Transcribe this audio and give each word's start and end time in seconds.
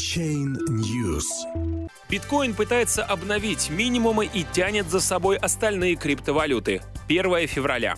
Chain 0.00 0.56
News. 0.70 1.26
Биткоин 2.08 2.54
пытается 2.54 3.04
обновить 3.04 3.68
минимумы 3.68 4.24
и 4.24 4.46
тянет 4.50 4.88
за 4.88 4.98
собой 4.98 5.36
остальные 5.36 5.96
криптовалюты. 5.96 6.80
1 7.08 7.46
февраля. 7.46 7.96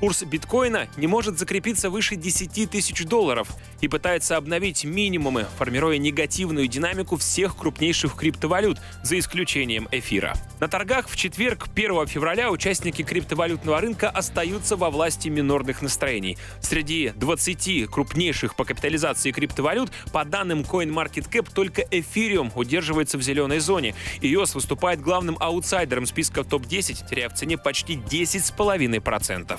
Курс 0.00 0.22
биткоина 0.22 0.88
не 0.96 1.06
может 1.06 1.38
закрепиться 1.38 1.90
выше 1.90 2.16
10 2.16 2.70
тысяч 2.70 3.04
долларов 3.04 3.48
и 3.82 3.88
пытается 3.88 4.38
обновить 4.38 4.82
минимумы, 4.84 5.46
формируя 5.58 5.98
негативную 5.98 6.68
динамику 6.68 7.18
всех 7.18 7.54
крупнейших 7.54 8.16
криптовалют, 8.16 8.80
за 9.02 9.18
исключением 9.18 9.88
эфира. 9.90 10.34
На 10.58 10.68
торгах 10.68 11.06
в 11.10 11.16
четверг, 11.16 11.68
1 11.74 12.06
февраля, 12.06 12.50
участники 12.50 13.02
криптовалютного 13.02 13.78
рынка 13.78 14.08
остаются 14.08 14.74
во 14.76 14.90
власти 14.90 15.28
минорных 15.28 15.82
настроений. 15.82 16.38
Среди 16.62 17.12
20 17.16 17.90
крупнейших 17.90 18.56
по 18.56 18.64
капитализации 18.64 19.32
криптовалют, 19.32 19.90
по 20.12 20.24
данным 20.24 20.62
CoinMarketCap, 20.62 21.50
только 21.54 21.82
эфириум 21.90 22.50
удерживается 22.54 23.18
в 23.18 23.22
зеленой 23.22 23.58
зоне. 23.58 23.94
iOS 24.22 24.54
выступает 24.54 25.02
главным 25.02 25.36
аутсайдером 25.40 26.06
списка 26.06 26.42
топ-10, 26.42 27.06
теряя 27.06 27.28
в 27.28 27.34
цене 27.34 27.58
почти 27.58 27.96
10,5%. 27.96 29.58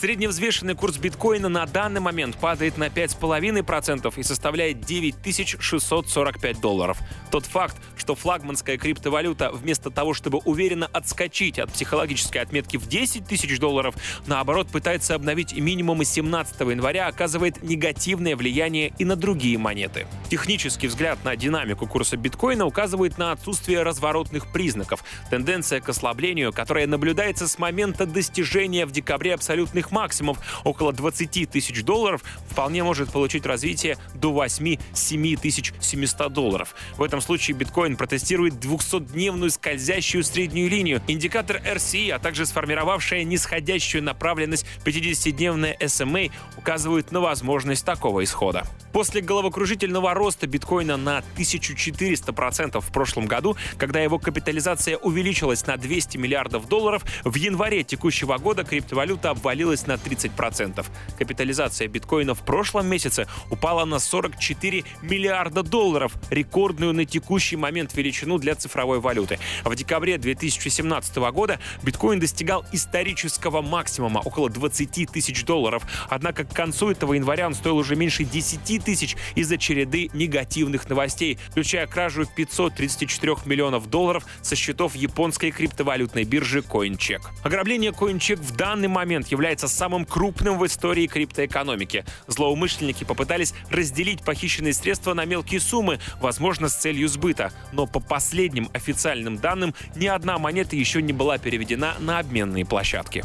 Средневзвешенный 0.00 0.74
курс 0.74 0.96
биткоина 0.96 1.50
на 1.50 1.66
данный 1.66 2.00
момент 2.00 2.34
падает 2.38 2.78
на 2.78 2.86
5,5% 2.86 4.10
и 4.16 4.22
составляет 4.22 4.80
9645 4.80 6.58
долларов. 6.58 6.96
Тот 7.30 7.44
факт, 7.44 7.76
что 7.98 8.14
флагманская 8.14 8.78
криптовалюта 8.78 9.50
вместо 9.50 9.90
того, 9.90 10.14
чтобы 10.14 10.38
уверенно 10.46 10.86
отскочить 10.86 11.58
от 11.58 11.70
психологической 11.70 12.40
отметки 12.40 12.78
в 12.78 12.88
10 12.88 13.26
тысяч 13.26 13.58
долларов, 13.58 13.94
наоборот 14.26 14.68
пытается 14.68 15.14
обновить 15.14 15.52
минимумы 15.52 16.06
17 16.06 16.58
января, 16.60 17.06
оказывает 17.06 17.62
негативное 17.62 18.36
влияние 18.36 18.94
и 18.98 19.04
на 19.04 19.16
другие 19.16 19.58
монеты. 19.58 20.06
Технический 20.30 20.86
взгляд 20.86 21.22
на 21.24 21.36
динамику 21.36 21.86
курса 21.86 22.16
биткоина 22.16 22.64
указывает 22.64 23.18
на 23.18 23.32
отсутствие 23.32 23.82
разворотных 23.82 24.50
признаков. 24.50 25.04
Тенденция 25.28 25.82
к 25.82 25.90
ослаблению, 25.90 26.54
которая 26.54 26.86
наблюдается 26.86 27.46
с 27.46 27.58
момента 27.58 28.06
достижения 28.06 28.86
в 28.86 28.92
декабре 28.92 29.34
абсолютных 29.34 29.89
максимумов 29.90 30.38
около 30.64 30.92
20 30.92 31.50
тысяч 31.50 31.82
долларов, 31.84 32.22
вполне 32.48 32.82
может 32.82 33.10
получить 33.10 33.46
развитие 33.46 33.96
до 34.14 34.32
8-7 34.32 35.36
тысяч 35.40 35.72
700 35.80 36.32
долларов. 36.32 36.74
В 36.96 37.02
этом 37.02 37.20
случае 37.20 37.56
биткоин 37.56 37.96
протестирует 37.96 38.54
200-дневную 38.54 39.50
скользящую 39.50 40.24
среднюю 40.24 40.68
линию, 40.68 41.02
индикатор 41.06 41.56
RCE, 41.56 42.10
а 42.10 42.18
также 42.18 42.46
сформировавшая 42.46 43.24
нисходящую 43.24 44.02
направленность 44.02 44.66
50-дневная 44.84 45.76
SMA 45.78 46.30
указывают 46.56 47.12
на 47.12 47.20
возможность 47.20 47.84
такого 47.84 48.24
исхода. 48.24 48.66
После 48.92 49.20
головокружительного 49.20 50.14
роста 50.14 50.46
биткоина 50.46 50.96
на 50.96 51.22
1400% 51.36 52.80
в 52.80 52.92
прошлом 52.92 53.26
году, 53.26 53.56
когда 53.78 54.00
его 54.00 54.18
капитализация 54.18 54.96
увеличилась 54.96 55.66
на 55.66 55.76
200 55.76 56.16
миллиардов 56.16 56.68
долларов, 56.68 57.04
в 57.24 57.34
январе 57.36 57.84
текущего 57.84 58.36
года 58.38 58.64
криптовалюта 58.64 59.30
обвалилась 59.30 59.79
на 59.86 59.92
30%. 59.92 60.86
Капитализация 61.18 61.88
биткоина 61.88 62.34
в 62.34 62.44
прошлом 62.44 62.86
месяце 62.86 63.26
упала 63.50 63.84
на 63.84 63.98
44 63.98 64.84
миллиарда 65.02 65.62
долларов, 65.62 66.12
рекордную 66.30 66.92
на 66.92 67.04
текущий 67.04 67.56
момент 67.56 67.94
величину 67.94 68.38
для 68.38 68.54
цифровой 68.54 69.00
валюты. 69.00 69.38
В 69.64 69.74
декабре 69.74 70.18
2017 70.18 71.16
года 71.32 71.58
биткоин 71.82 72.20
достигал 72.20 72.64
исторического 72.72 73.62
максимума 73.62 74.18
около 74.18 74.50
20 74.50 75.10
тысяч 75.10 75.44
долларов. 75.44 75.84
Однако 76.08 76.44
к 76.44 76.52
концу 76.52 76.90
этого 76.90 77.14
января 77.14 77.46
он 77.46 77.54
стоил 77.54 77.76
уже 77.76 77.96
меньше 77.96 78.24
10 78.24 78.84
тысяч 78.84 79.16
из-за 79.34 79.58
череды 79.58 80.10
негативных 80.12 80.88
новостей, 80.88 81.38
включая 81.50 81.86
кражу 81.86 82.26
534 82.26 83.36
миллионов 83.44 83.88
долларов 83.88 84.24
со 84.42 84.56
счетов 84.56 84.94
японской 84.94 85.50
криптовалютной 85.50 86.24
биржи 86.24 86.60
CoinCheck. 86.60 87.22
Ограбление 87.42 87.90
CoinCheck 87.90 88.40
в 88.40 88.56
данный 88.56 88.88
момент 88.88 89.28
является 89.28 89.68
самым 89.72 90.04
крупным 90.04 90.58
в 90.58 90.66
истории 90.66 91.06
криптоэкономики. 91.06 92.04
Злоумышленники 92.26 93.04
попытались 93.04 93.54
разделить 93.70 94.22
похищенные 94.22 94.74
средства 94.74 95.14
на 95.14 95.24
мелкие 95.24 95.60
суммы, 95.60 95.98
возможно, 96.20 96.68
с 96.68 96.76
целью 96.76 97.08
сбыта. 97.08 97.52
Но 97.72 97.86
по 97.86 98.00
последним 98.00 98.68
официальным 98.72 99.38
данным, 99.38 99.74
ни 99.96 100.06
одна 100.06 100.38
монета 100.38 100.76
еще 100.76 101.02
не 101.02 101.12
была 101.12 101.38
переведена 101.38 101.94
на 101.98 102.18
обменные 102.18 102.64
площадки. 102.66 103.24